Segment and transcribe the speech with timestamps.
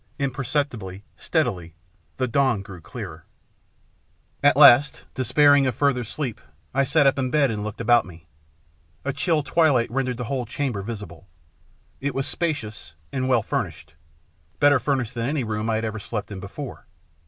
[0.17, 1.75] Imperceptibly, steadily,
[2.17, 3.23] the dawn grew clearer.
[4.41, 6.41] 64 THE PLATTNER STORY AND OTHERS At last, despairing of further sleep,
[6.73, 8.25] I sat up in bed and looked about me.
[9.05, 11.27] A chill twilight rendered the whole chamber visible.
[11.99, 13.93] It was spacious and well furnished,
[14.59, 16.87] better furnished than any room I had ever slept in before.